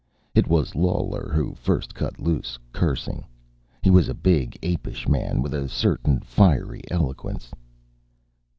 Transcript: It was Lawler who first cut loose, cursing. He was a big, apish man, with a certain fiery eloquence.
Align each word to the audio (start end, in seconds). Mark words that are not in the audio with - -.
It 0.33 0.47
was 0.47 0.73
Lawler 0.73 1.29
who 1.31 1.53
first 1.53 1.93
cut 1.93 2.19
loose, 2.19 2.57
cursing. 2.73 3.23
He 3.83 3.91
was 3.91 4.09
a 4.09 4.15
big, 4.15 4.57
apish 4.63 5.07
man, 5.07 5.43
with 5.43 5.53
a 5.53 5.69
certain 5.69 6.21
fiery 6.21 6.81
eloquence. 6.89 7.51